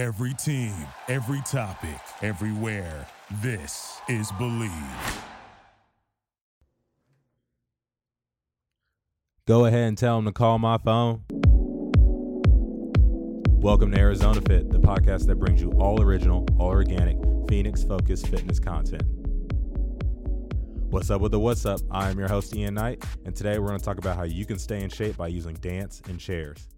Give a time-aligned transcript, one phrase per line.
[0.00, 0.72] Every team,
[1.08, 3.06] every topic, everywhere.
[3.42, 4.72] This is Believe.
[9.46, 11.20] Go ahead and tell them to call my phone.
[13.60, 17.18] Welcome to Arizona Fit, the podcast that brings you all original, all organic,
[17.50, 19.04] Phoenix focused fitness content.
[20.88, 21.80] What's up with the what's up?
[21.90, 24.58] I'm your host, Ian Knight, and today we're going to talk about how you can
[24.58, 26.68] stay in shape by using dance and chairs.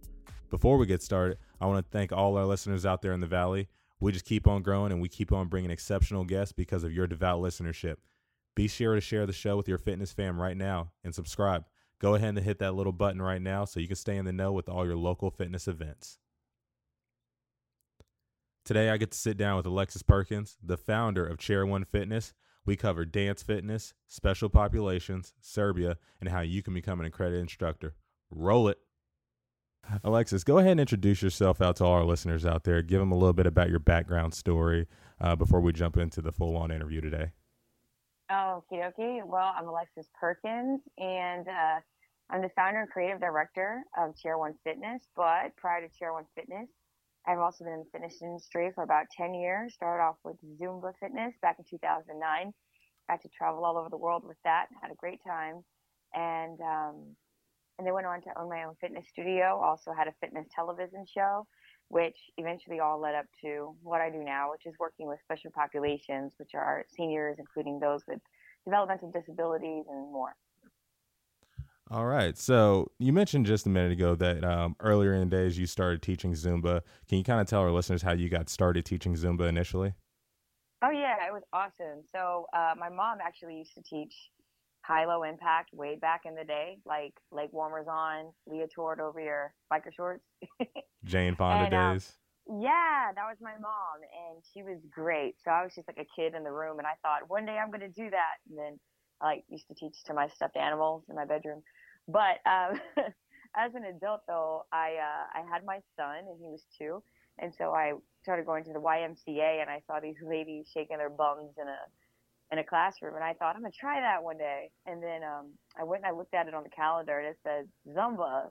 [0.52, 3.26] Before we get started, I want to thank all our listeners out there in the
[3.28, 3.68] Valley.
[4.00, 7.06] We just keep on growing and we keep on bringing exceptional guests because of your
[7.06, 7.98] devout listenership.
[8.56, 11.64] Be sure to share the show with your fitness fam right now and subscribe.
[12.00, 14.32] Go ahead and hit that little button right now so you can stay in the
[14.32, 16.18] know with all your local fitness events.
[18.64, 22.34] Today, I get to sit down with Alexis Perkins, the founder of Chair One Fitness.
[22.66, 27.94] We cover dance fitness, special populations, Serbia, and how you can become an accredited instructor.
[28.30, 28.78] Roll it.
[30.04, 32.82] Alexis, go ahead and introduce yourself out to all our listeners out there.
[32.82, 34.86] Give them a little bit about your background story
[35.20, 37.32] uh, before we jump into the full on interview today.
[38.30, 39.24] Okie dokie.
[39.26, 41.80] Well, I'm Alexis Perkins, and uh,
[42.30, 45.02] I'm the founder and creative director of Chair One Fitness.
[45.14, 46.68] But prior to Chair One Fitness,
[47.26, 49.74] I've also been in the fitness industry for about 10 years.
[49.74, 52.52] Started off with Zumba Fitness back in 2009.
[53.08, 54.66] Got to travel all over the world with that.
[54.80, 55.62] Had a great time.
[56.14, 57.16] And, um,
[57.78, 59.60] and then went on to own my own fitness studio.
[59.62, 61.46] Also had a fitness television show,
[61.88, 65.50] which eventually all led up to what I do now, which is working with special
[65.50, 68.20] populations, which are seniors, including those with
[68.64, 70.34] developmental disabilities and more.
[71.90, 72.38] All right.
[72.38, 76.00] So you mentioned just a minute ago that um, earlier in the days you started
[76.00, 76.80] teaching Zumba.
[77.06, 79.92] Can you kind of tell our listeners how you got started teaching Zumba initially?
[80.82, 82.02] Oh yeah, it was awesome.
[82.10, 84.14] So uh, my mom actually used to teach
[84.82, 89.54] high low impact way back in the day, like leg warmers on, leotard over your
[89.72, 90.24] biker shorts.
[91.04, 92.12] Jane Fonda and, um, days.
[92.48, 95.36] Yeah, that was my mom, and she was great.
[95.44, 97.56] So I was just like a kid in the room, and I thought one day
[97.56, 98.42] I'm going to do that.
[98.48, 98.80] And then
[99.20, 101.62] I like, used to teach to my stuffed animals in my bedroom.
[102.08, 102.80] But um,
[103.56, 107.02] as an adult, though, I uh, I had my son, and he was two,
[107.38, 111.10] and so I started going to the YMCA, and I saw these ladies shaking their
[111.10, 111.78] bums in a
[112.52, 114.70] in a classroom, and I thought I'm gonna try that one day.
[114.86, 117.38] And then um, I went and I looked at it on the calendar, and it
[117.42, 118.48] said Zumba.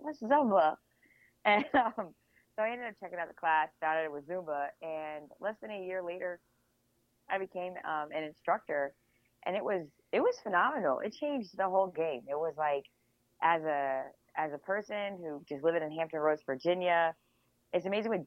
[0.00, 0.76] What's Zumba?
[1.46, 2.14] And um,
[2.56, 5.56] so I ended up checking out the class, found out it was Zumba, and less
[5.60, 6.40] than a year later,
[7.28, 8.94] I became um, an instructor,
[9.44, 11.00] and it was it was phenomenal.
[11.00, 12.22] It changed the whole game.
[12.30, 12.84] It was like
[13.42, 14.04] as a
[14.38, 17.14] as a person who just living in Hampton Roads, Virginia,
[17.74, 18.20] it's amazing what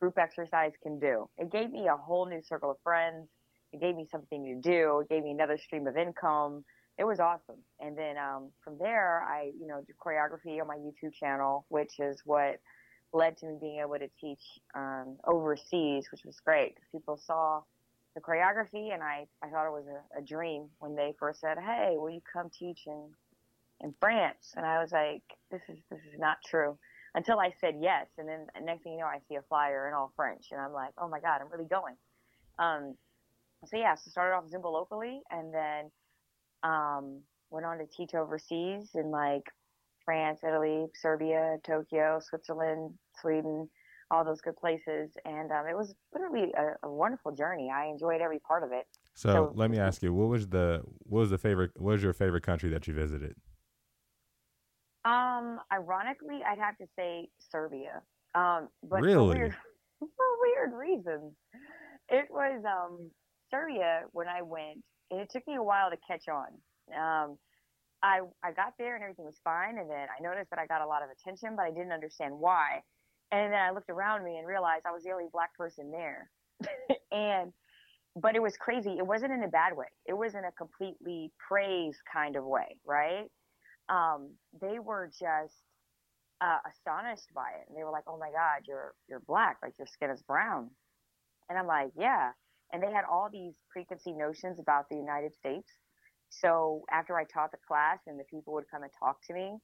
[0.00, 1.28] group exercise can do.
[1.38, 3.28] It gave me a whole new circle of friends.
[3.72, 5.00] It gave me something to do.
[5.00, 6.64] It gave me another stream of income.
[6.98, 7.58] It was awesome.
[7.80, 11.98] And then um, from there, I you know do choreography on my YouTube channel, which
[11.98, 12.60] is what
[13.12, 14.42] led to me being able to teach
[14.74, 17.62] um, overseas, which was great because people saw
[18.14, 21.58] the choreography, and I, I thought it was a, a dream when they first said,
[21.58, 23.08] "Hey, will you come teach in
[23.80, 26.78] in France?" And I was like, "This is this is not true."
[27.14, 29.94] Until I said yes, and then next thing you know, I see a flyer in
[29.94, 31.96] all French, and I'm like, "Oh my God, I'm really going."
[32.58, 32.96] Um,
[33.64, 35.90] so yeah, so started off Zumba locally, and then
[36.62, 39.44] um, went on to teach overseas in like
[40.04, 43.68] France, Italy, Serbia, Tokyo, Switzerland, Sweden,
[44.10, 45.10] all those good places.
[45.24, 47.70] And um, it was literally a, a, wonderful journey.
[47.74, 48.86] I enjoyed every part of it.
[49.14, 52.02] So, so, let me ask you, what was the what was the favorite what was
[52.02, 53.34] your favorite country that you visited?
[55.04, 58.02] Um, ironically, I'd have to say Serbia.
[58.34, 59.56] Um, but really, for weird,
[59.98, 60.08] for
[60.40, 61.34] weird reasons,
[62.08, 63.10] it was um
[63.52, 64.82] Serbia when I went.
[65.10, 66.48] And it took me a while to catch on.
[66.90, 67.38] Um,
[68.02, 70.80] I I got there and everything was fine, and then I noticed that I got
[70.80, 72.82] a lot of attention, but I didn't understand why.
[73.32, 76.30] And then I looked around me and realized I was the only black person there.
[77.12, 77.52] and,
[78.14, 78.96] but it was crazy.
[78.98, 79.86] It wasn't in a bad way.
[80.06, 83.24] It was in a completely praise kind of way, right?
[83.88, 85.56] Um, they were just
[86.42, 87.68] uh, astonished by it.
[87.68, 89.56] And they were like, oh my God, you're, you're black.
[89.62, 90.68] Like your skin is brown.
[91.48, 92.32] And I'm like, yeah.
[92.72, 95.70] And they had all these preconceived notions about the United States.
[96.30, 99.58] So after I taught the class and the people would come and talk to me,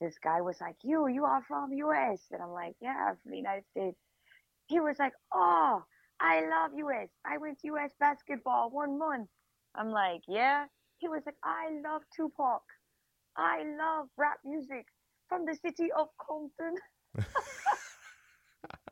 [0.00, 3.32] this guy was like, "You, you are from U.S." And I'm like, "Yeah, I'm from
[3.32, 3.98] the United States."
[4.66, 5.84] He was like, "Oh,
[6.20, 7.08] I love U.S.
[7.24, 7.92] I went to U.S.
[7.98, 9.28] basketball one month."
[9.74, 10.66] I'm like, "Yeah."
[10.98, 12.62] He was like, "I love Tupac.
[13.36, 14.86] I love rap music
[15.28, 16.76] from the city of Compton."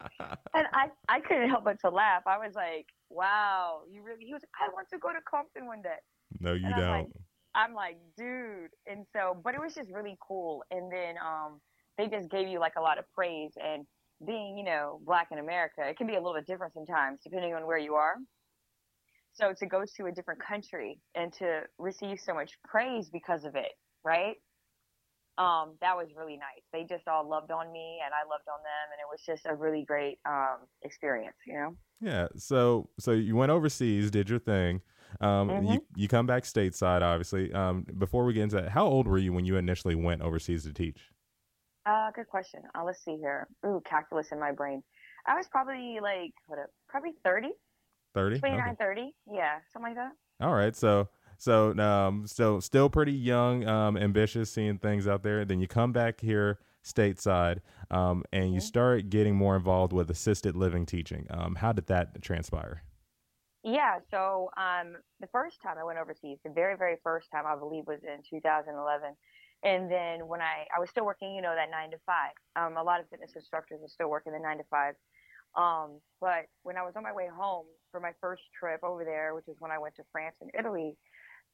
[0.54, 2.22] and I, I couldn't help but to laugh.
[2.26, 5.66] I was like, "Wow, you really?" He was like, "I want to go to Compton
[5.66, 5.98] one day."
[6.40, 6.90] No, you don't.
[6.90, 7.06] Like,
[7.54, 8.70] I'm like, dude.
[8.86, 10.62] And so, but it was just really cool.
[10.70, 11.60] And then um,
[11.98, 13.52] they just gave you like a lot of praise.
[13.62, 13.86] And
[14.26, 17.54] being, you know, black in America, it can be a little bit different sometimes depending
[17.54, 18.16] on where you are.
[19.32, 23.54] So to go to a different country and to receive so much praise because of
[23.54, 23.72] it,
[24.04, 24.36] right?
[25.40, 26.62] Um, that was really nice.
[26.72, 29.46] They just all loved on me and I loved on them and it was just
[29.46, 31.76] a really great um, experience, you know?
[32.00, 32.28] Yeah.
[32.36, 34.82] So so you went overseas, did your thing.
[35.20, 35.72] Um, Mm-hmm.
[35.72, 37.52] you you come back stateside, obviously.
[37.52, 40.64] Um, before we get into that, how old were you when you initially went overseas
[40.64, 41.00] to teach?
[41.86, 42.60] Uh, good question.
[42.74, 43.48] Uh, let's see here.
[43.66, 44.82] Ooh, calculus in my brain.
[45.26, 46.58] I was probably like, what,
[46.88, 47.48] probably 30,
[48.14, 48.38] Thirty.
[48.38, 49.14] 29, 30.
[49.32, 50.12] Yeah, something like that.
[50.40, 50.74] All right.
[50.76, 51.08] So
[51.40, 55.44] so um so still pretty young, um, ambitious, seeing things out there.
[55.44, 57.60] Then you come back here stateside,
[57.90, 58.62] um, and you Mhm.
[58.62, 61.26] start getting more involved with assisted living teaching.
[61.30, 62.82] Um, how did that transpire?
[63.62, 67.56] Yeah, so um, the first time I went overseas, the very, very first time I
[67.56, 69.16] believe was in 2011.
[69.62, 72.32] And then when I, I was still working, you know, that nine to five.
[72.56, 74.94] Um, a lot of fitness instructors are still working the nine to five.
[75.56, 79.34] Um, but when I was on my way home for my first trip over there,
[79.34, 80.96] which is when I went to France and Italy,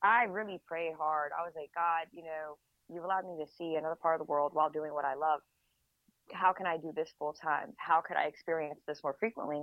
[0.02, 1.32] I really prayed hard.
[1.38, 2.58] I was like, God, you know,
[2.88, 5.40] you've allowed me to see another part of the world while doing what I love.
[6.32, 7.72] How can I do this full time?
[7.78, 9.62] How could I experience this more frequently?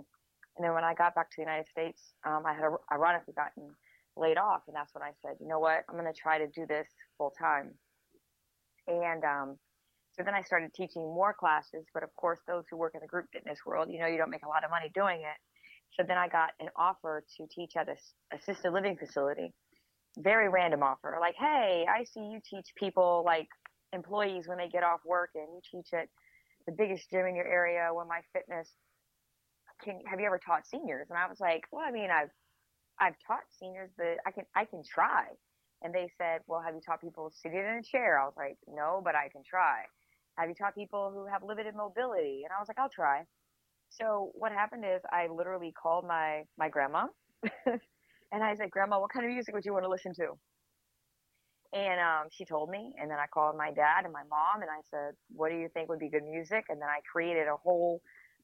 [0.57, 3.73] And then when I got back to the United States, um, I had ironically gotten
[4.15, 6.47] laid off, and that's when I said, you know what, I'm going to try to
[6.47, 6.87] do this
[7.17, 7.73] full time.
[8.87, 9.57] And um,
[10.13, 13.07] so then I started teaching more classes, but of course, those who work in the
[13.07, 15.37] group fitness world, you know, you don't make a lot of money doing it.
[15.97, 17.95] So then I got an offer to teach at a
[18.35, 19.53] assisted living facility.
[20.17, 23.47] Very random offer, like, hey, I see you teach people like
[23.93, 26.09] employees when they get off work, and you teach at
[26.67, 27.89] the biggest gym in your area.
[27.93, 28.69] When my fitness
[29.83, 31.07] can have you ever taught seniors?
[31.09, 32.31] And I was like, well, I mean, I've
[32.99, 35.27] I've taught seniors, but I can I can try.
[35.83, 38.19] And they said, well, have you taught people sitting in a chair?
[38.19, 39.83] I was like, no, but I can try.
[40.37, 42.41] Have you taught people who have limited mobility?
[42.45, 43.25] And I was like, I'll try.
[43.89, 47.07] So what happened is I literally called my my grandma,
[48.33, 50.33] and I said, Grandma, what kind of music would you want to listen to?
[51.73, 54.69] And um, she told me, and then I called my dad and my mom, and
[54.69, 57.57] I said, "What do you think would be good music?" And then I created a
[57.57, 58.01] whole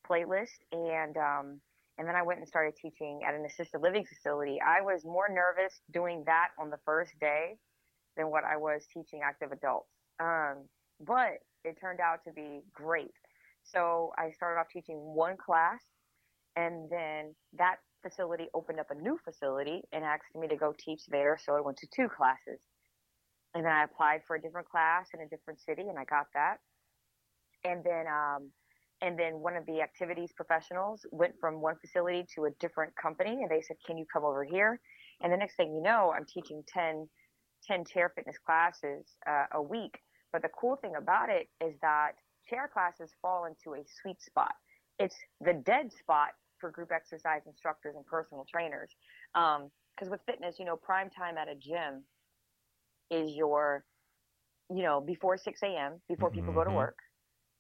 [0.10, 1.62] playlist and um
[1.98, 4.60] and then I went and started teaching at an assisted living facility.
[4.66, 7.58] I was more nervous doing that on the first day
[8.18, 9.90] than what I was teaching active adults.
[10.20, 10.70] Um,
[11.02, 13.12] but it turned out to be great.
[13.64, 15.82] So I started off teaching one class
[16.56, 21.02] and then that facility opened up a new facility and asked me to go teach
[21.10, 21.38] there.
[21.44, 22.60] So I went to two classes.
[23.56, 26.28] And then I applied for a different class in a different city and I got
[26.34, 26.58] that.
[27.66, 28.52] And then um,
[29.02, 33.32] and then one of the activities professionals went from one facility to a different company
[33.42, 34.80] and they said can you come over here
[35.22, 37.08] and the next thing you know i'm teaching 10,
[37.66, 40.00] 10 chair fitness classes uh, a week
[40.32, 42.12] but the cool thing about it is that
[42.50, 44.54] chair classes fall into a sweet spot
[45.00, 48.92] it's the dead spot for group exercise instructors and personal trainers
[49.34, 52.04] because with fitness you know prime time at a gym
[53.12, 53.86] is your
[54.70, 56.76] you know before 6 a.m before people go to Mhm.
[56.76, 56.98] work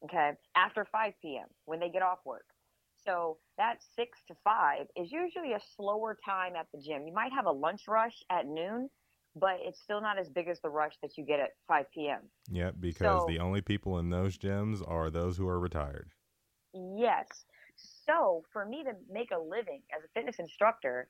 [0.03, 1.47] okay, after 5 p.m.
[1.65, 2.45] when they get off work.
[3.05, 7.07] So that 6 to 5 is usually a slower time at the gym.
[7.07, 8.89] You might have a lunch rush at noon,
[9.35, 12.21] but it's still not as big as the rush that you get at 5 p.m.
[12.51, 16.11] Yep, because So- the only people in those gyms are those who are retired.
[16.73, 17.45] Yes.
[18.09, 21.09] So for me to make a living as a fitness instructor,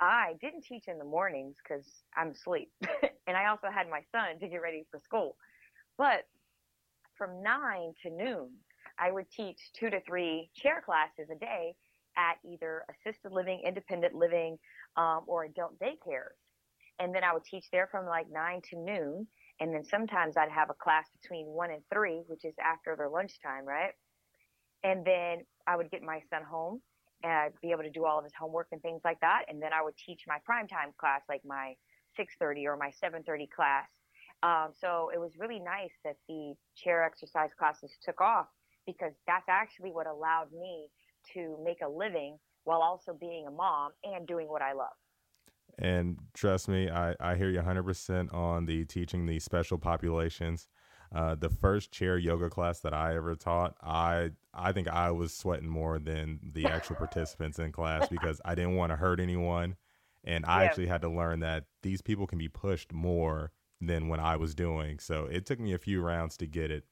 [0.00, 2.70] I didn't teach in the mornings because I'm asleep.
[3.26, 5.36] and I also had my son to get ready for school.
[5.96, 6.26] But
[7.16, 8.50] from nine to noon,
[8.98, 11.74] I would teach two to three chair classes a day
[12.16, 14.58] at either assisted living, independent living,
[14.96, 16.40] um, or adult daycares.
[16.98, 19.26] And then I would teach there from like nine to noon.
[19.60, 23.08] And then sometimes I'd have a class between one and three, which is after their
[23.08, 23.92] lunchtime, right?
[24.82, 26.80] And then I would get my son home
[27.22, 29.42] and be able to do all of his homework and things like that.
[29.48, 31.76] And then I would teach my primetime class, like my
[32.18, 33.86] 6:30 or my 7:30 class.
[34.42, 38.48] Um, so it was really nice that the chair exercise classes took off
[38.84, 40.88] because that's actually what allowed me
[41.34, 44.96] to make a living while also being a mom and doing what I love.
[45.78, 50.68] And trust me, I, I hear you 100% on the teaching the special populations.
[51.12, 55.34] Uh, the first chair yoga class that I ever taught, I I think I was
[55.34, 59.76] sweating more than the actual participants in class because I didn't want to hurt anyone,
[60.24, 60.64] and I Yeah.
[60.64, 64.54] actually had to learn that these people can be pushed more than when I was
[64.54, 64.98] doing.
[65.00, 66.84] So it took me a few rounds to get it.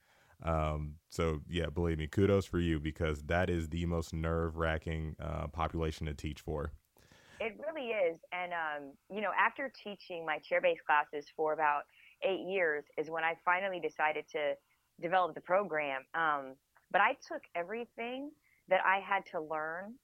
[0.42, 5.16] Um, so yeah, believe me, kudos for you because that is the most nerve wracking
[5.20, 6.72] uh, population to teach for.
[7.40, 8.18] It really is.
[8.32, 11.82] And, um, you know, after teaching my chair based classes for about
[12.22, 14.54] eight years, is when I finally decided to
[15.00, 16.02] develop the program.
[16.14, 16.56] Um,
[16.90, 18.30] But I took everything
[18.68, 19.94] that I had to learn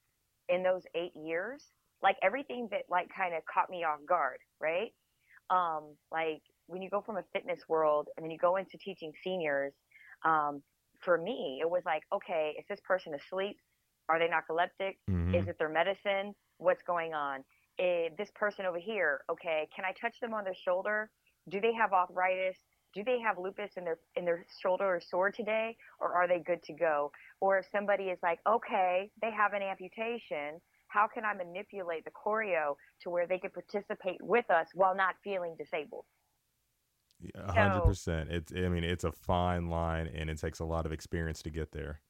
[0.51, 4.93] in those eight years, like everything that like kind of caught me off guard, right?
[5.49, 9.13] Um, like when you go from a fitness world and then you go into teaching
[9.23, 9.73] seniors,
[10.27, 10.63] um,
[11.01, 13.57] for me, it was like, okay, is this person asleep?
[14.11, 14.99] Are they narcoleptic?
[15.09, 15.35] Mhm.
[15.35, 16.35] Is it their medicine?
[16.59, 17.45] What's going on?
[17.79, 21.11] Eh, this person over here, okay, can I touch them on their shoulder?
[21.49, 22.57] Do they have arthritis?
[22.95, 26.39] Do they have lupus in their in their shoulder or sore today, or are they
[26.39, 27.11] good to go?
[27.41, 32.13] Or if somebody is like, okay, they have an amputation, how can I manipulate the
[32.13, 36.05] choreo to where they can participate with us while not feeling disabled?
[37.35, 38.31] A hundred percent.
[38.31, 41.51] It's I mean it's a fine line and it takes a lot of experience to
[41.51, 42.01] get there.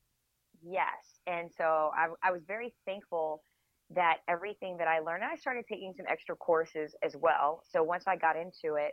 [0.62, 1.20] Yes.
[1.26, 3.42] And so I, I was very thankful
[3.90, 7.62] that everything that I learned, I started taking some extra courses as well.
[7.70, 8.92] So once I got into it,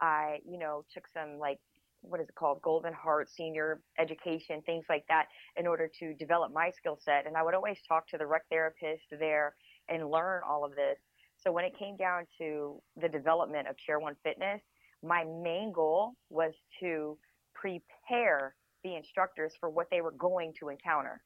[0.00, 1.58] I, you know, took some like,
[2.02, 2.62] what is it called?
[2.62, 5.26] Golden Heart Senior Education, things like that,
[5.56, 7.26] in order to develop my skill set.
[7.26, 9.54] And I would always talk to the rec therapist there
[9.88, 10.98] and learn all of this.
[11.38, 14.60] So when it came down to the development of Chair One Fitness,
[15.02, 17.18] my main goal was to
[17.54, 21.22] prepare the instructors for what they were going to encounter.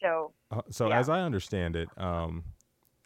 [0.00, 0.98] So, Uh, so Yeah.
[0.98, 2.44] as I understand it, um,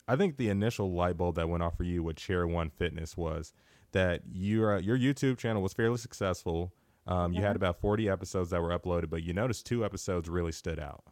[0.09, 3.17] I think the initial light bulb that went off for you with Chair One Fitness
[3.17, 3.53] was
[3.97, 6.73] that your uh, your YouTube channel was fairly successful.
[7.07, 7.57] Um, You had Mhm.
[7.57, 11.05] about forty episodes that were uploaded, but you noticed two episodes really stood out.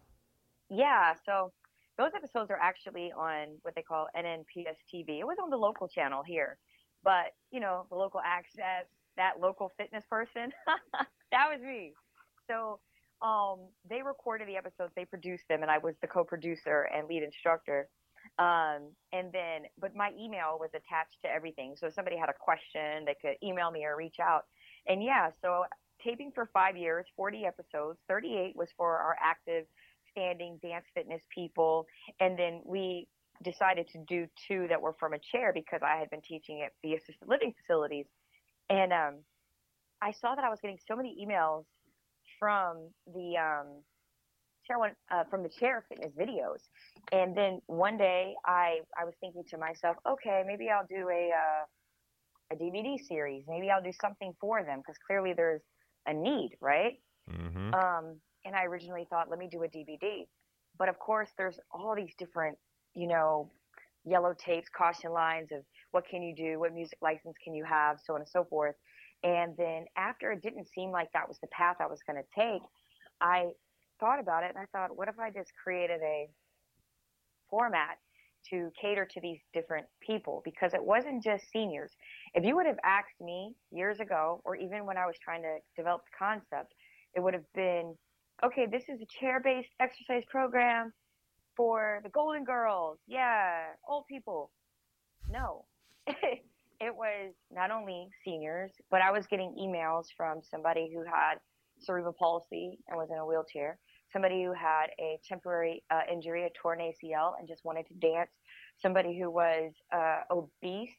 [0.70, 1.52] yeah, so
[1.96, 5.20] those episodes are actually on what they call NNPS TV.
[5.20, 6.58] It was on the local channel here,
[7.02, 8.86] but you know, the local access,
[9.16, 10.52] that local fitness person,
[11.32, 11.94] that was me.
[12.50, 12.80] So,
[13.22, 17.22] um, they recorded the episodes, they produced them, and I was the co-producer and lead
[17.22, 17.88] instructor.
[18.38, 21.74] Um, and then, but my email was attached to everything.
[21.76, 24.42] So if somebody had a question, they could email me or reach out.
[24.88, 25.64] And yeah, so
[26.02, 29.66] taping for five years, 40 episodes, 38 was for our active
[30.10, 31.86] standing dance fitness people.
[32.20, 33.06] And then we
[33.42, 36.72] decided to do two that were from a chair because I had been teaching at
[36.82, 38.06] the assisted living facilities.
[38.68, 39.14] And um,
[40.02, 41.64] I saw that I was getting so many emails
[42.38, 43.66] from the um,
[44.66, 46.60] chair one uh, from the chair fitness videos.
[47.12, 51.30] And then one day I I was thinking to myself, okay, maybe I'll do a
[51.30, 51.64] uh,
[52.52, 53.44] a DVD series.
[53.48, 55.62] Maybe I'll do something for them because clearly there's
[56.06, 56.94] a need, right?
[57.30, 57.74] Mm-hmm.
[57.74, 60.26] Um, and I originally thought, let me do a DVD.
[60.78, 62.58] But of course, there's all these different,
[62.94, 63.50] you know,
[64.04, 67.98] yellow tapes, caution lines of what can you do, what music license can you have,
[68.04, 68.74] so on and so forth.
[69.22, 72.40] And then after it didn't seem like that was the path I was going to
[72.40, 72.60] take,
[73.20, 73.46] I
[74.00, 76.28] thought about it and I thought, what if I just created a
[77.50, 77.98] format
[78.50, 80.42] to cater to these different people?
[80.44, 81.92] Because it wasn't just seniors.
[82.34, 85.58] If you would have asked me years ago, or even when I was trying to
[85.76, 86.74] develop the concept,
[87.14, 87.94] it would have been
[88.42, 90.92] okay, this is a chair based exercise program
[91.56, 92.98] for the Golden Girls.
[93.06, 94.50] Yeah, old people.
[95.30, 95.64] No.
[96.06, 101.36] it was not only seniors, but I was getting emails from somebody who had
[101.80, 103.78] cerebral palsy and was in a wheelchair,
[104.12, 108.30] somebody who had a temporary uh, injury, a torn ACL, and just wanted to dance,
[108.80, 110.90] somebody who was uh, obese.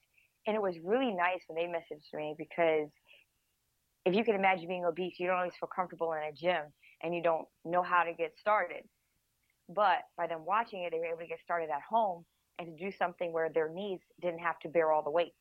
[0.47, 2.89] And it was really nice when they messaged me because
[4.05, 6.65] if you can imagine being obese, you don't always feel comfortable in a gym
[7.01, 8.83] and you don't know how to get started.
[9.67, 12.25] But by them watching it, they were able to get started at home
[12.59, 15.33] and to do something where their knees didn't have to bear all the weight.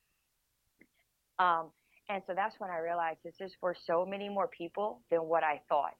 [1.38, 1.70] Um,
[2.08, 5.42] and so that's when I realized this is for so many more people than what
[5.42, 5.94] I thought.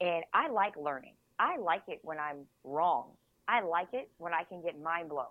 [0.00, 1.14] And I like learning.
[1.38, 3.12] I like it when I'm wrong.
[3.48, 5.26] I like it when I can get mind blown.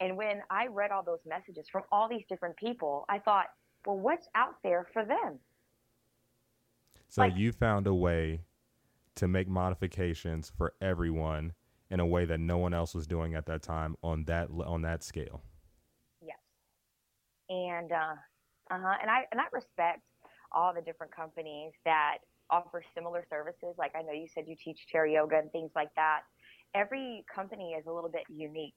[0.00, 3.46] And when I read all those messages from all these different people, I thought,
[3.84, 5.38] well, what's out there for them?
[7.08, 8.40] So Like- you found a way
[9.16, 11.54] to make modifications for everyone
[11.90, 14.80] in a way that no one else was doing at that time on that on
[14.82, 15.42] that scale.
[16.22, 16.38] Yes.
[17.50, 18.14] And uh
[18.72, 18.94] uh-huh.
[19.02, 20.00] And I and I respect
[20.50, 22.18] all the different companies that
[22.50, 23.74] offer similar services.
[23.78, 26.20] Like I know you said you teach chair yoga and things like that.
[26.74, 28.74] Every company is a little bit unique.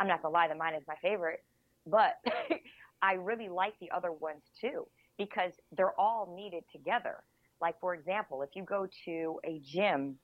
[0.00, 1.44] I'm not gonna lie that mine is my favorite,
[1.86, 2.16] but
[3.02, 4.86] I really like the other ones too
[5.16, 7.22] because they're all needed together.
[7.60, 10.16] Like for example, if you go to a gym,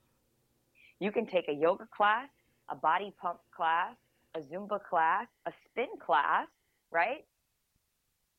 [0.99, 2.27] you can take a yoga class,
[2.69, 3.95] a body pump class,
[4.35, 6.47] a Zumba class, a spin class,
[6.91, 7.25] right?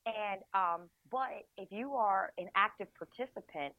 [0.06, 3.74] And um, but if you are an active participant,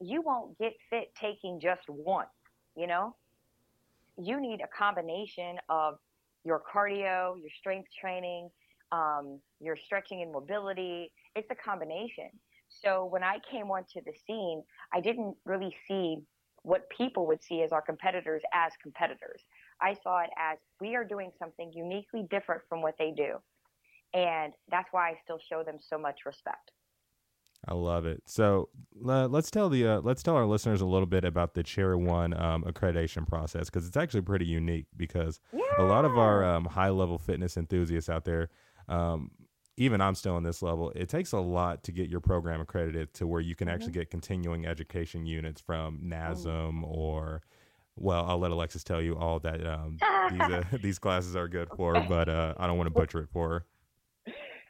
[0.00, 2.26] you won't get fit taking just one.
[2.76, 3.16] You know,
[4.16, 5.98] you need a combination of
[6.44, 8.48] your cardio, your strength training,
[8.92, 11.12] um, your stretching and mobility.
[11.36, 12.30] It's a combination.
[12.68, 16.18] So when I came onto the scene, I didn't really see
[16.62, 19.42] what people would see as our competitors as competitors.
[19.80, 23.36] I saw it as we are doing something uniquely different from what they do.
[24.14, 26.70] And that's why I still show them so much respect.
[27.66, 28.22] I love it.
[28.26, 28.68] So
[29.06, 31.98] uh, let's tell the uh, let's tell our listeners a little bit about the Chair
[31.98, 34.86] One um, accreditation process because it's actually pretty unique.
[34.96, 35.62] Because yeah.
[35.78, 38.48] a lot of our um, high level fitness enthusiasts out there,
[38.88, 39.32] um,
[39.76, 40.92] even I'm still on this level.
[40.94, 43.74] It takes a lot to get your program accredited to where you can mm-hmm.
[43.74, 46.84] actually get continuing education units from NASM mm.
[46.84, 47.42] or
[47.96, 49.98] well, I'll let Alexis tell you all that um,
[50.30, 53.28] these uh, these classes are good for, but uh, I don't want to butcher it
[53.32, 53.64] for her.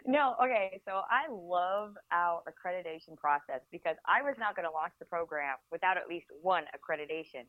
[0.08, 0.80] No, okay.
[0.86, 5.56] So I love our accreditation process because I was not going to launch the program
[5.70, 7.44] without at least one accreditation.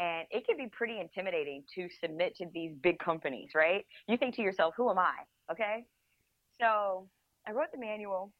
[0.00, 3.86] And it can be pretty intimidating to submit to these big companies, right?
[4.08, 5.12] You think to yourself, who am I?
[5.52, 5.84] Okay.
[6.60, 7.06] So
[7.46, 8.32] I wrote the manual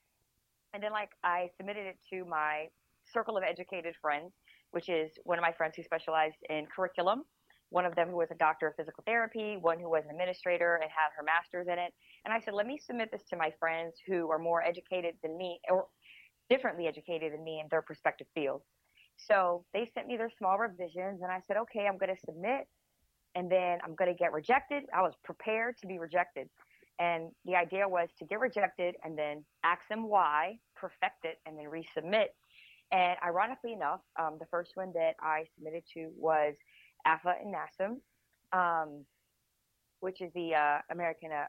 [0.73, 2.67] and then like I submitted it to my
[3.13, 4.33] circle of educated friends,
[4.71, 7.23] which is one of my friends who specialized in curriculum
[7.71, 10.75] one of them who was a doctor of physical therapy, one who was an administrator
[10.75, 11.93] and had her master's in it.
[12.25, 15.37] And I said, let me submit this to my friends who are more educated than
[15.37, 15.87] me or
[16.49, 18.65] differently educated than me in their respective fields.
[19.15, 22.67] So they sent me their small revisions and I said, okay, I'm going to submit
[23.35, 24.83] and then I'm going to get rejected.
[24.93, 26.49] I was prepared to be rejected.
[26.99, 31.57] And the idea was to get rejected and then ask them why, perfect it, and
[31.57, 32.27] then resubmit.
[32.91, 36.55] And ironically enough, um, the first one that I submitted to was
[37.05, 37.97] AFA and NASM,
[38.53, 39.05] um,
[39.99, 41.45] which is the uh, American uh,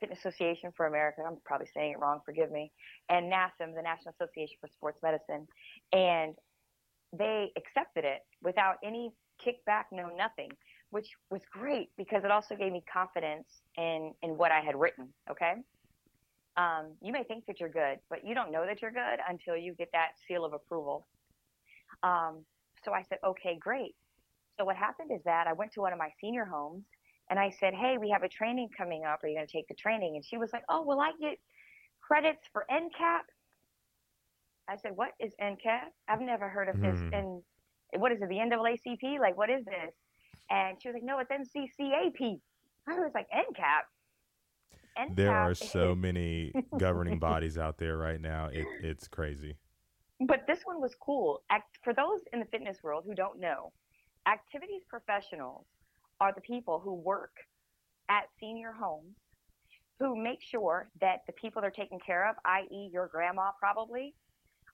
[0.00, 1.22] Fitness Association for America.
[1.26, 2.72] I'm probably saying it wrong, forgive me.
[3.08, 5.46] And NASM, the National Association for Sports Medicine.
[5.92, 6.34] And
[7.16, 9.12] they accepted it without any
[9.44, 10.50] kickback, no nothing,
[10.90, 13.46] which was great because it also gave me confidence
[13.76, 15.54] in, in what I had written, okay?
[16.56, 19.56] Um, you may think that you're good, but you don't know that you're good until
[19.56, 21.06] you get that seal of approval.
[22.02, 22.44] Um,
[22.84, 23.94] so I said, okay, great.
[24.58, 26.84] So what happened is that I went to one of my senior homes
[27.30, 29.20] and I said, Hey, we have a training coming up.
[29.22, 30.16] Are you going to take the training?
[30.16, 31.38] And she was like, Oh, will I get
[32.00, 33.20] credits for NCAP?
[34.68, 35.88] I said, What is NCAP?
[36.08, 36.98] I've never heard of this.
[36.98, 37.18] Mm.
[37.92, 39.20] And what is it, the NAACP?
[39.20, 39.94] Like, what is this?
[40.50, 42.40] And she was like, No, it's NCCAP.
[42.88, 43.82] I was like, NCAP?
[44.98, 48.46] NCAP there are so many governing bodies out there right now.
[48.52, 49.56] It, it's crazy.
[50.20, 51.42] But this one was cool.
[51.82, 53.72] For those in the fitness world who don't know,
[54.26, 55.64] activities professionals
[56.20, 57.32] are the people who work
[58.08, 59.14] at senior homes
[59.98, 64.14] who make sure that the people they're taking care of, i.e., your grandma probably,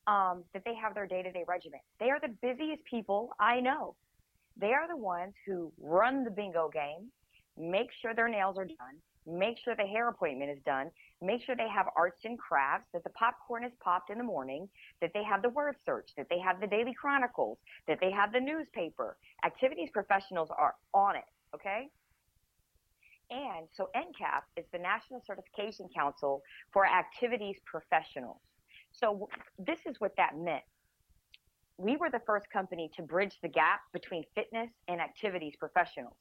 [0.07, 1.81] um, that they have their day to day regimen.
[1.99, 3.97] They are the busiest people I know.
[4.57, 7.11] They are the ones who run the bingo game,
[7.57, 8.97] make sure their nails are done,
[9.31, 10.91] make sure the hair appointment is done,
[11.23, 14.69] make sure they have arts and crafts, that the popcorn is popped in the morning,
[15.01, 18.33] that they have the word search, that they have the daily chronicles, that they have
[18.33, 19.17] the newspaper.
[19.45, 21.89] Activities professionals are on it, okay?
[23.31, 28.41] And so NCAP is the National Certification Council for Activities Professionals.
[28.93, 30.65] So this is what that meant.
[31.77, 36.17] We were the first company to bridge the gap between fitness and activities professionals.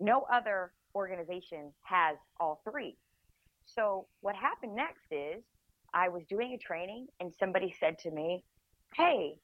[0.00, 2.96] No other organization has all three.
[3.66, 5.42] So what happened next is
[5.94, 8.44] I was doing a training and somebody said to me,
[8.94, 9.34] Hey,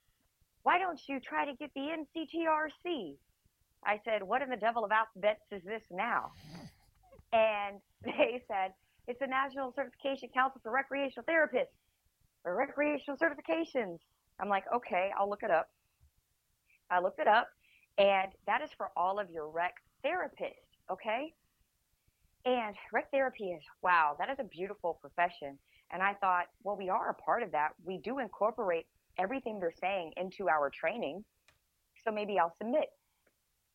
[0.62, 3.14] why don't you try to get the NCTRC?
[3.84, 6.32] I said, What in the devil of alphabets is this now?
[7.32, 8.72] And they said,
[9.06, 11.74] It's the National Certification Council for Recreational Therapists
[12.44, 13.98] or recreational certifications.
[14.40, 15.68] I'm like, Okay, I'll look it up.
[16.90, 17.48] I looked it up,
[17.98, 21.34] and that is for all of your rec therapists, okay?
[22.44, 25.58] And rec therapy is, wow, that is a beautiful profession.
[25.92, 27.70] And I thought, well, we are a part of that.
[27.84, 28.86] We do incorporate
[29.18, 31.24] everything they're saying into our training.
[32.04, 32.88] So maybe I'll submit.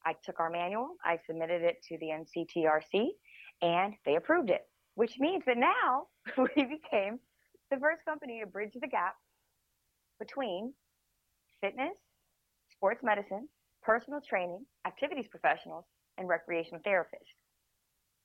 [0.06, 3.10] I took our manual, I submitted it to the NCTRC,
[3.62, 7.19] and they approved it, which means that now we became
[7.69, 9.15] the first company to bridge the gap
[10.19, 10.74] between
[11.62, 11.95] fitness,
[12.71, 13.47] sports medicine,
[13.84, 15.86] personal training, activities professionals,
[16.17, 17.36] and recreational therapists.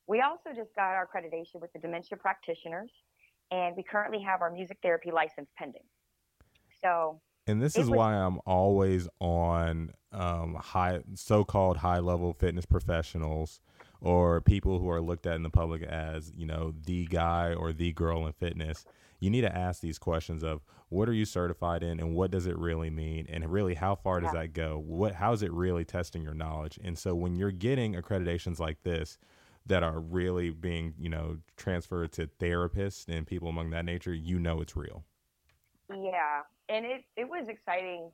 [0.07, 2.91] We also just got our accreditation with the dementia practitioners,
[3.51, 5.83] and we currently have our music therapy license pending.
[6.81, 13.59] So, and this is was, why I'm always on um, high, so-called high-level fitness professionals
[13.99, 17.73] or people who are looked at in the public as you know the guy or
[17.73, 18.85] the girl in fitness.
[19.19, 22.45] You need to ask these questions of what are you certified in and what does
[22.45, 24.41] it really mean and really how far does yeah.
[24.41, 24.81] that go?
[24.85, 26.79] What how is it really testing your knowledge?
[26.83, 29.17] And so when you're getting accreditations like this
[29.65, 34.39] that are really being, you know, transferred to therapists and people among that nature, you
[34.39, 35.03] know it's real.
[35.89, 36.41] Yeah.
[36.69, 38.11] And it, it was exciting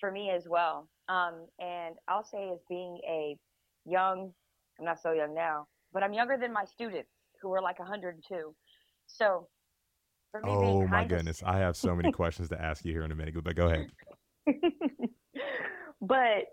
[0.00, 0.88] for me as well.
[1.08, 3.36] Um, and I'll say as being a
[3.84, 4.32] young,
[4.78, 8.54] I'm not so young now, but I'm younger than my students who are like 102.
[9.06, 9.51] So for me, being
[10.44, 13.34] Oh my goodness, I have so many questions to ask you here in a minute,
[13.42, 13.90] but go ahead.
[16.00, 16.44] but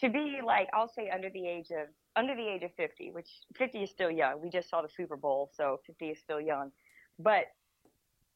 [0.00, 3.28] to be like I'll say under the age of under the age of 50, which
[3.56, 4.40] 50 is still young.
[4.42, 6.72] We just saw the Super Bowl, so 50 is still young.
[7.18, 7.44] But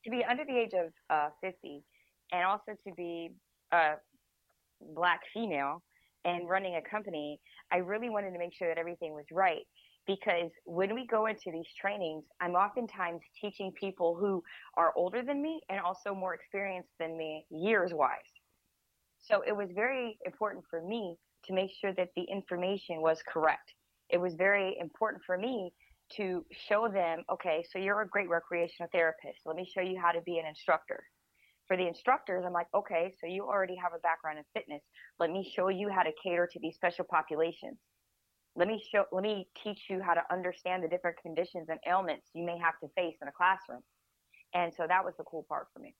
[0.05, 1.83] to be under the age of uh, 50
[2.33, 3.31] and also to be
[3.73, 3.95] a
[4.95, 5.83] black female
[6.25, 7.41] and running a company,
[7.73, 9.67] I really wanted to make sure that everything was right.
[10.07, 14.43] Because when we go into these trainings, I'm oftentimes teaching people who
[14.77, 18.19] are older than me and also more experienced than me years wise.
[19.21, 23.75] So it was very important for me to make sure that the information was correct.
[24.11, 25.73] It was very important for me
[26.17, 29.39] to show them, okay, so you're a great recreational therapist.
[29.47, 31.05] Let me show you how to be an instructor.
[31.69, 34.83] For the instructors, I'm like, okay, so you already have a background in fitness.
[35.19, 37.79] Let me show you how to cater to these special populations.
[38.55, 42.27] Let me show let me teach you how to understand the different conditions and ailments
[42.35, 43.83] you may have to face in a classroom.
[44.55, 45.95] And so that was the cool part for me.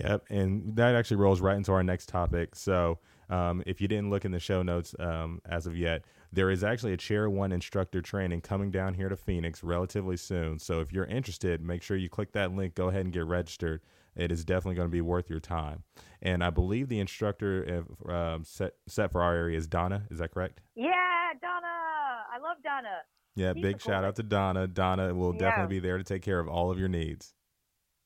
[0.00, 2.54] Yep, and that actually rolls right into our next topic.
[2.54, 6.50] So, um, if you didn't look in the show notes um, as of yet, there
[6.50, 10.58] is actually a Chair One instructor training coming down here to Phoenix relatively soon.
[10.58, 12.74] So, if you're interested, make sure you click that link.
[12.74, 13.82] Go ahead and get registered.
[14.16, 15.82] It is definitely going to be worth your time.
[16.22, 20.04] And I believe the instructor uh, um, set set for our area is Donna.
[20.10, 20.60] Is that correct?
[20.74, 22.26] Yeah, Donna.
[22.32, 23.02] I love Donna.
[23.34, 24.66] Yeah, She's big shout out to Donna.
[24.66, 25.38] Donna will Yeah.
[25.40, 27.34] definitely be there to take care of all of your needs.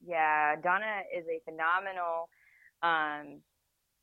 [0.01, 2.29] Yeah, Donna is a phenomenal
[2.83, 3.43] um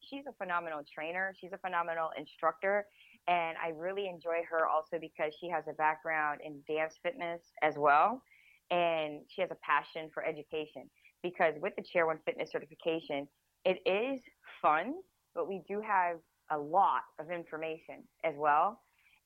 [0.01, 1.33] she's a phenomenal trainer.
[1.39, 2.87] She's a phenomenal instructor
[3.27, 7.77] and I really enjoy her also because she has a background in dance fitness as
[7.77, 8.21] well
[8.69, 10.89] and she has a passion for education
[11.21, 13.27] because with the Chair 1 fitness certification,
[13.63, 14.19] it is
[14.61, 14.95] fun,
[15.33, 16.17] but we do have
[16.51, 18.81] a lot of information as well.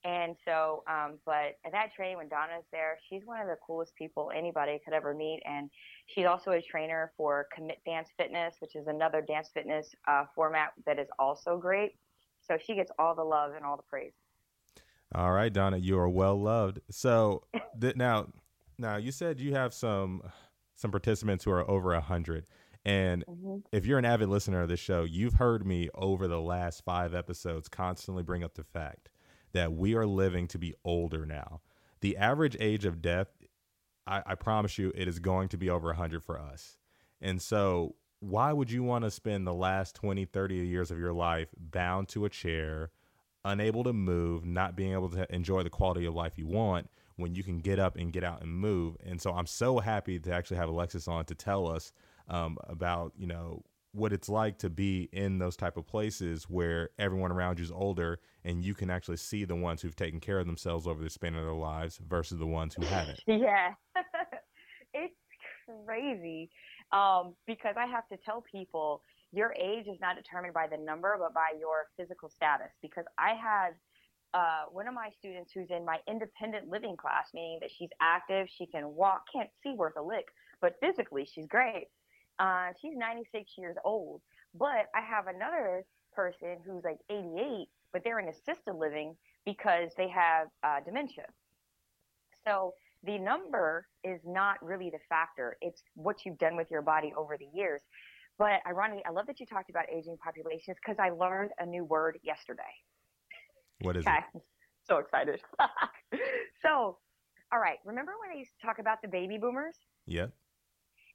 [0.07, 3.93] And so, um, but at that training, when Donna's there, she's one of the coolest
[3.97, 5.41] people anybody could ever meet.
[5.45, 5.69] And
[6.05, 10.69] she's also a trainer for Commit Dance Fitness, which is another dance fitness uh, format
[10.85, 11.97] that is also great.
[12.47, 14.13] So she gets all the love and all the praise.
[15.13, 16.79] All right, Donna, you are well loved.
[16.89, 17.43] So
[17.81, 18.27] th- now,
[18.77, 20.21] now you said you have some
[20.75, 22.45] some participants who are over a hundred,
[22.85, 26.39] and hmm if you're an avid listener of this show, you've heard me over the
[26.39, 29.09] last five episodes constantly bring up the fact
[29.57, 31.61] that we are living to be older now.
[32.01, 33.27] The average age of death,
[34.05, 36.77] I, I promise you, it is going to be over 100 for us.
[37.19, 41.13] And so, why would you want to spend the last 20, 30 years of your
[41.13, 42.91] life bound to a chair,
[43.45, 47.33] unable to move, not being able to enjoy the quality of life you want when
[47.33, 48.95] you can get up and get out and move?
[49.03, 51.91] And so, I'm so happy to actually have Alexis on to tell us
[52.27, 56.89] um, about, you know, what it's like to be in those type of places where
[56.99, 60.39] everyone around you is older and you can actually see the ones who've taken care
[60.39, 63.19] of themselves over the span of their lives versus the ones who haven't.
[63.27, 63.73] Yeah,
[64.93, 65.15] it's
[65.85, 66.49] crazy
[66.91, 71.15] um, because I have to tell people your age is not determined by the number,
[71.19, 72.71] but by your physical status.
[72.81, 73.71] Because I had
[74.33, 78.47] uh, one of my students who's in my independent living class, meaning that she's active,
[78.49, 80.25] she can walk, can't see worth a lick,
[80.61, 81.87] but physically she's great.
[82.39, 84.21] Uh, she's 96 years old,
[84.53, 90.09] but I have another person who's like 88, but they're in assisted living because they
[90.09, 91.25] have uh, dementia.
[92.47, 92.73] So
[93.03, 95.57] the number is not really the factor.
[95.61, 97.81] It's what you've done with your body over the years.
[98.37, 101.85] But ironically, I love that you talked about aging populations because I learned a new
[101.85, 102.61] word yesterday.
[103.81, 104.17] What is Okay.
[104.17, 104.23] it?
[104.35, 104.41] I'm
[104.87, 105.41] so excited.
[106.61, 106.97] so,
[107.51, 107.77] all right.
[107.83, 109.75] Remember when I used to talk about the baby boomers?
[110.05, 110.31] Yep.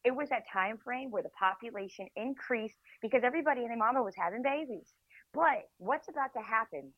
[0.04, 4.14] It was that time frame where the population increased because everybody and their mama was
[4.16, 4.92] having babies.
[5.32, 6.92] But what's about to happen?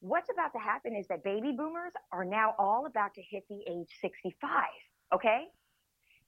[0.00, 3.60] What's about to happen is that baby boomers are now all about to hit the
[3.68, 4.64] age 65.
[5.12, 5.44] Okay?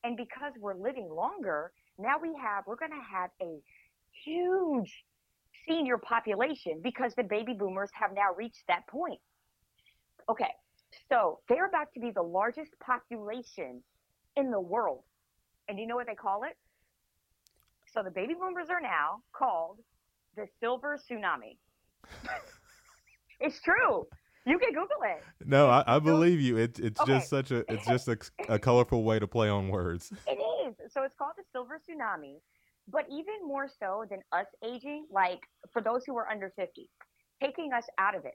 [0.05, 3.59] And because we're living longer, now we have, we're going to have a
[4.25, 5.05] huge
[5.69, 9.21] senior population because the baby boomers have now reached that point.
[10.29, 10.51] Okay.
[11.09, 13.83] So they're about to be the largest population
[14.37, 15.03] in the world.
[15.69, 16.57] And you know what they call it?
[17.93, 19.79] So the baby boomers are now called
[20.37, 21.57] the silver tsunami.
[23.41, 24.07] it's true.
[24.45, 25.25] You can Google it.
[25.45, 26.57] No, I, I believe you.
[26.57, 27.15] It, it's Okay.
[27.15, 28.17] just such a it's just a,
[28.49, 30.13] a colorful way to play on words.
[30.29, 30.93] It is.
[30.93, 32.37] So it's called the silver tsunami.
[32.89, 35.41] But even more so than us aging, like
[35.73, 36.89] for those who are under 50,
[37.43, 38.35] taking us out of it,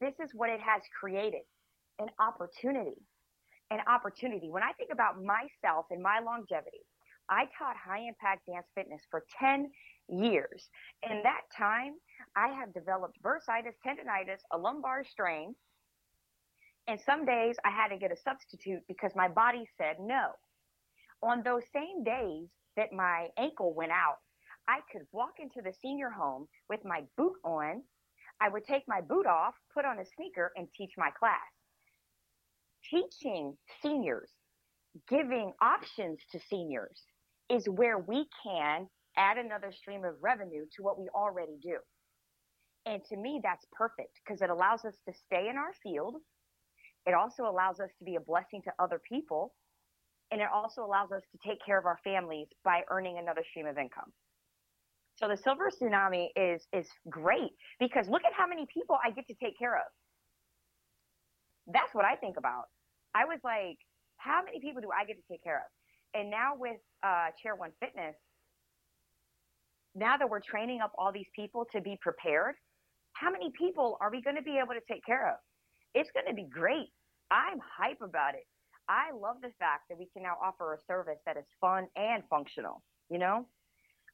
[0.00, 1.42] this is what it has created
[1.98, 2.96] an opportunity.
[3.70, 4.50] An opportunity.
[4.50, 6.84] When I think about myself and my longevity,
[7.28, 9.70] I taught high impact dance fitness for 10
[10.08, 10.68] years.
[11.08, 11.94] In that time,
[12.36, 15.54] I have developed bursitis, tendonitis, a lumbar strain,
[16.88, 20.32] and some days I had to get a substitute because my body said no.
[21.22, 24.18] On those same days that my ankle went out,
[24.66, 27.82] I could walk into the senior home with my boot on.
[28.40, 31.38] I would take my boot off, put on a sneaker, and teach my class.
[32.90, 34.30] Teaching seniors,
[35.08, 37.02] giving options to seniors
[37.48, 41.76] is where we can add another stream of revenue to what we already do.
[42.86, 46.16] And to me, that's perfect because it allows us to stay in our field.
[47.06, 49.54] It also allows us to be a blessing to other people.
[50.30, 53.66] And it also allows us to take care of our families by earning another stream
[53.66, 54.12] of income.
[55.16, 59.26] So the silver tsunami is is great because look at how many people I get
[59.28, 59.84] to take care of.
[61.66, 62.64] That's what I think about.
[63.14, 63.78] I was like,
[64.16, 66.20] how many people do I get to take care of?
[66.20, 68.16] And now with uh, Chair One Fitness,
[69.94, 72.54] now that we're training up all these people to be prepared,
[73.12, 75.36] how many people are we going to be able to take care of?
[75.94, 76.88] It's going to be great.
[77.30, 78.46] I'm hype about it.
[78.88, 82.22] I love the fact that we can now offer a service that is fun and
[82.28, 83.46] functional, you know?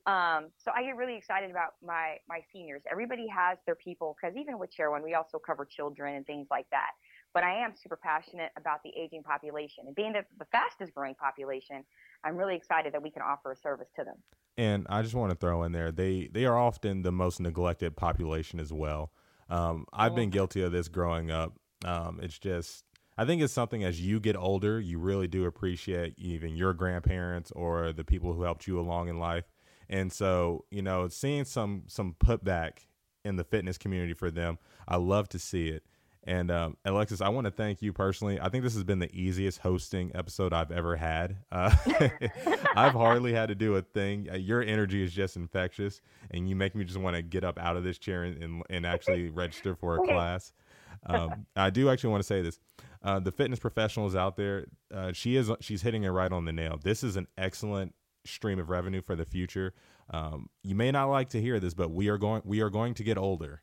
[0.06, 2.82] Um, so I get really excited about my my seniors.
[2.90, 6.46] Everybody has their people because even with Chair One, we also cover children and things
[6.50, 6.92] like that.
[7.38, 11.14] But I am super passionate about the aging population and being the, the fastest growing
[11.14, 11.84] population.
[12.24, 14.16] I'm really excited that we can offer a service to them.
[14.56, 17.94] And I just want to throw in there they they are often the most neglected
[17.94, 19.12] population as well.
[19.48, 21.54] Um, I've been guilty of this growing up.
[21.84, 22.82] Um, it's just
[23.16, 27.52] I think it's something as you get older, you really do appreciate even your grandparents
[27.52, 29.44] or the people who helped you along in life.
[29.88, 32.78] And so, you know, seeing some some putback
[33.24, 35.84] in the fitness community for them, I love to see it.
[36.28, 38.38] And um, Alexis, I want to thank you personally.
[38.38, 41.38] I think this has been the easiest hosting episode I've ever had.
[41.50, 41.74] Uh,
[42.76, 44.28] I've hardly had to do a thing.
[44.30, 47.58] Uh, your energy is just infectious, and you make me just want to get up
[47.58, 50.52] out of this chair and, and, and actually register for a class.
[51.06, 52.58] Um, I do actually want to say this:
[53.02, 56.52] uh, the fitness professionals out there, uh, she is she's hitting it right on the
[56.52, 56.78] nail.
[56.82, 57.94] This is an excellent
[58.26, 59.72] stream of revenue for the future.
[60.10, 62.92] Um, you may not like to hear this, but we are going we are going
[62.94, 63.62] to get older.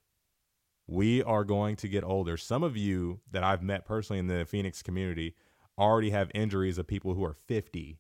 [0.88, 2.38] We are going to get older.
[2.38, 5.36] Some of you that I've met personally in the Phoenix community
[5.78, 8.00] already have injuries of people who are 50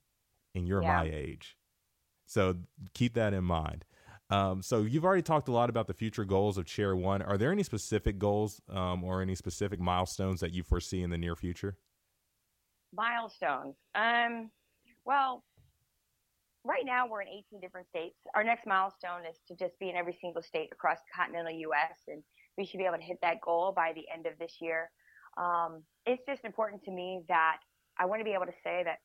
[0.53, 0.97] and you're yeah.
[0.97, 1.57] my age.
[2.25, 2.55] So
[2.93, 3.85] keep that in mind.
[4.29, 7.21] Um, so you've already talked a lot about the future goals of Chair One.
[7.21, 11.17] Are there any specific goals um, or any specific milestones that you foresee in the
[11.17, 11.77] near future?
[12.91, 13.75] Milestones.
[13.93, 14.49] Um,
[15.05, 15.43] well,
[16.63, 18.15] right now we're in 18 different states.
[18.33, 21.99] Our next milestone is to just be in every single state across the continental U.S.
[22.07, 22.23] and
[22.57, 24.89] we should be able to hit that goal by the end of this year.
[25.37, 27.57] Um, it's just important to me that
[27.99, 28.99] I want to be able to say that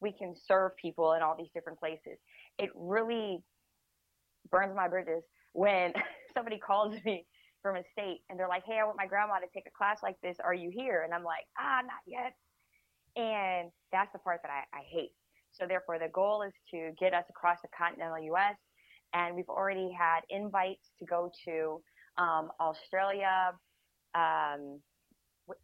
[0.00, 2.18] we can serve people in all these different places.
[2.58, 3.38] It really
[4.50, 5.92] burns my bridges when
[6.34, 7.26] somebody calls me
[7.62, 10.00] from a state and they're like, "Hey, I want my grandma to take a class
[10.02, 10.36] like this.
[10.44, 12.34] Are you here?" And I'm like, "Ah, not yet."
[13.16, 15.12] And that's the part that I, I hate
[15.54, 18.56] so therefore, the goal is to get us across the continental U.S.
[19.14, 21.80] And we've already had invites to go to
[22.18, 23.52] um, Australia,
[24.14, 24.80] um,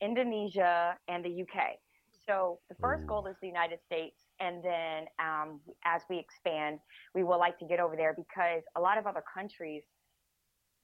[0.00, 1.78] Indonesia, and the UK.
[2.26, 6.78] So the first goal is the United States, and then um, as we expand,
[7.14, 9.82] we would like to get over there because a lot of other countries,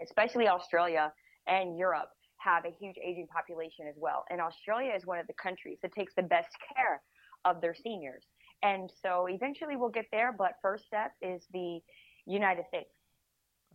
[0.03, 1.13] especially Australia
[1.47, 4.25] and Europe, have a huge aging population as well.
[4.31, 7.03] And Australia is one of the countries that takes the best care
[7.45, 8.25] of their seniors.
[8.63, 11.81] And so eventually we'll get there, but first step is the
[12.27, 12.91] United States.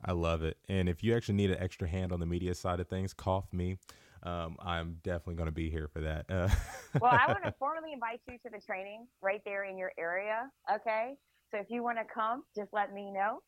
[0.03, 0.57] I love it.
[0.69, 3.51] And if you actually need an extra hand on the media side of things, cough
[3.53, 3.77] me.
[4.23, 6.25] Um, I'm definitely going to be here for that.
[6.29, 6.49] Uh,
[7.01, 10.49] well, I want to formally invite you to the training right there in your area.
[10.71, 11.15] Okay.
[11.51, 13.39] So if you want to come, just let me know.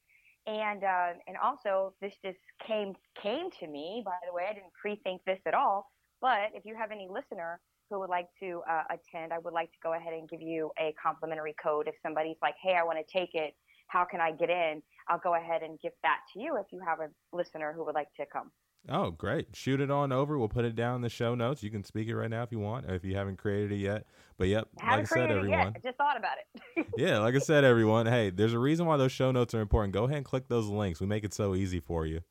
[0.46, 4.02] And uh, and also, this just came came to me.
[4.04, 5.90] By the way, I didn't pre-think this at all.
[6.22, 9.72] But if you have any listener who would like to uh, attend, I would like
[9.72, 11.88] to go ahead and give you a complimentary code.
[11.88, 13.56] If somebody's like, hey, I want to take it,
[13.88, 14.82] how can I get in?
[15.08, 17.96] I'll go ahead and give that to you if you have a listener who would
[17.96, 18.52] like to come.
[18.90, 19.48] Oh, great.
[19.54, 20.38] Shoot it on over.
[20.38, 21.64] We'll put it down in the show notes.
[21.64, 23.78] You can speak it right now if you want, or if you haven't created it
[23.78, 24.06] yet.
[24.38, 25.74] But yep, like I said, everyone.
[25.74, 26.34] I just thought about
[26.76, 26.86] it.
[26.98, 28.08] yeah, like I said, everyone.
[28.08, 29.94] Hey, there's a reason why those show notes are important.
[29.94, 31.00] Go ahead and click those links.
[31.00, 32.22] We make it so easy for you.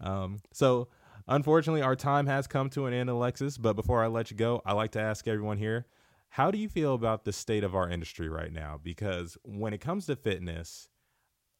[0.00, 0.88] Um, so
[1.30, 3.56] Unfortunately, our time has come to an end, Alexis.
[3.56, 5.86] But before I let you go, I like to ask everyone here
[6.30, 8.78] how do you feel about the state of our industry right now?
[8.82, 10.88] Because when it comes to fitness,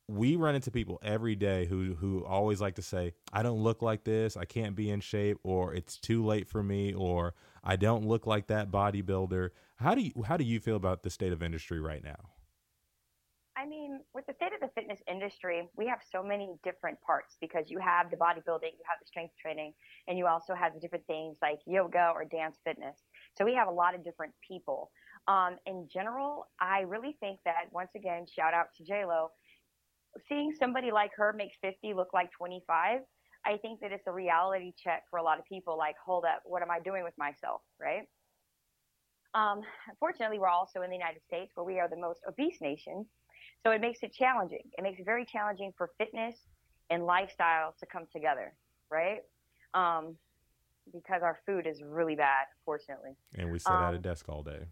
[0.09, 3.83] we run into people every day who who always like to say, "I don't look
[3.83, 4.37] like this.
[4.37, 8.26] I can't be in shape," or "It's too late for me," or "I don't look
[8.26, 11.80] like that bodybuilder." How do you how do you feel about the state of industry
[11.80, 12.30] right now?
[13.56, 17.37] I mean, with the state of the fitness industry, we have so many different parts
[17.40, 19.74] because you have the bodybuilding, you have the strength training,
[20.09, 22.96] and you also have the different things like yoga or dance fitness.
[23.37, 24.90] So we have a lot of different people.
[25.29, 29.31] Um, in general, I really think that once again, shout out to J Lo,
[30.29, 33.01] seeing somebody like her make 50 look like 25.
[33.47, 35.79] I think that it's a reality check for a lot of people.
[35.79, 38.03] Like, hold up, what am I doing with myself, right?
[39.35, 43.07] Um, unfortunately, we're also in the United States where we are the most obese nation.
[43.64, 44.62] So it makes it challenging.
[44.77, 46.37] It makes it very challenging for fitness
[46.90, 48.55] and lifestyle to come together,
[48.90, 49.21] right?
[49.75, 50.16] Um,
[50.93, 53.12] because our food is really bad, fortunately.
[53.35, 54.66] And we sit um, at a um, desk all day.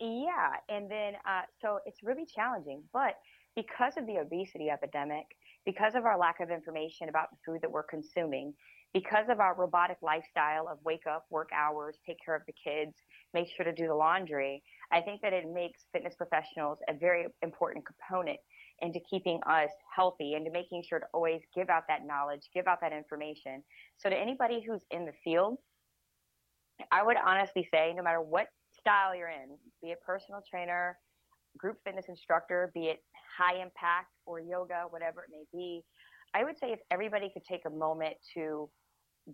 [0.00, 2.82] Yeah, and then uh, so it's really challenging.
[2.92, 3.14] But
[3.54, 5.26] because of the obesity epidemic,
[5.64, 8.54] because of our lack of information about the food that we're consuming,
[8.92, 12.94] because of our robotic lifestyle of wake up, work hours, take care of the kids,
[13.32, 17.26] make sure to do the laundry, I think that it makes fitness professionals a very
[17.42, 18.38] important component
[18.82, 22.66] into keeping us healthy and to making sure to always give out that knowledge, give
[22.66, 23.62] out that information.
[23.96, 25.58] So to anybody who's in the field,
[26.90, 30.98] I would honestly say no matter what style you're in, be it personal trainer,
[31.56, 32.98] group fitness instructor, be it
[33.38, 35.84] high impact or yoga, whatever it may be,
[36.34, 38.68] I would say if everybody could take a moment to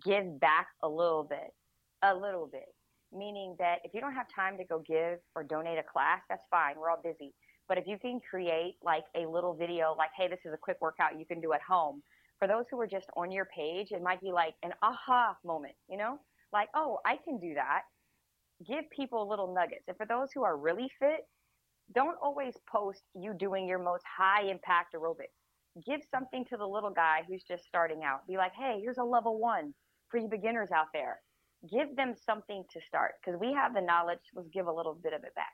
[0.05, 1.53] give back a little bit,
[2.03, 2.75] a little bit,
[3.11, 6.45] meaning that if you don't have time to go give or donate a class, that's
[6.51, 6.75] fine.
[6.77, 7.33] We're all busy.
[7.69, 10.77] But if you can create like a little video, like, hey, this is a quick
[10.81, 12.01] workout you can do at home,
[12.39, 15.75] for those who are just on your page, it might be like an aha moment,
[15.87, 16.17] you know?
[16.51, 17.83] Like, oh, I can do that.
[18.67, 19.83] Give people little nuggets.
[19.87, 21.27] And for those who are really fit,
[21.93, 25.35] don't always post you doing your most high impact aerobics.
[25.85, 28.27] Give something to the little guy who's just starting out.
[28.27, 29.73] Be like, hey, here's a level one
[30.09, 31.19] for you beginners out there
[31.69, 34.19] give them something to start because we have the knowledge.
[34.33, 35.53] Let's give a little bit of it back.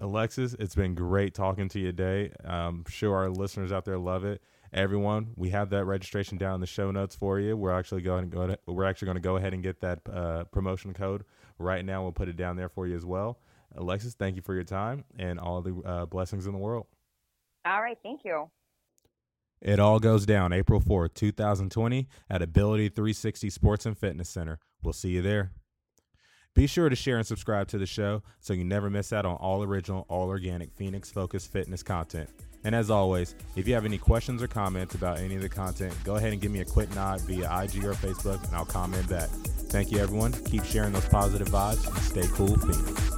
[0.00, 2.30] Alexis, it's been great talking to you today.
[2.44, 4.40] I'm sure our listeners out there love it.
[4.72, 7.56] Everyone, we have that registration down in the show notes for you.
[7.56, 8.46] We're actually going to go.
[8.46, 11.24] To, we're actually going to go ahead and get that uh, promotion code
[11.58, 12.02] right now.
[12.02, 13.40] We'll put it down there for you as well.
[13.74, 16.86] Alexis, thank you for your time and all the uh, blessings in the world.
[17.64, 18.50] All right, thank you.
[19.60, 24.60] It all goes down April 4th, 2020 at Ability 360 Sports and Fitness Center.
[24.82, 25.50] We'll see you there.
[26.58, 29.36] Be sure to share and subscribe to the show so you never miss out on
[29.36, 32.28] all original, all organic Phoenix focused fitness content.
[32.64, 35.94] And as always, if you have any questions or comments about any of the content,
[36.02, 39.08] go ahead and give me a quick nod via IG or Facebook and I'll comment
[39.08, 39.28] back.
[39.70, 40.32] Thank you, everyone.
[40.32, 43.17] Keep sharing those positive vibes and stay cool, Phoenix.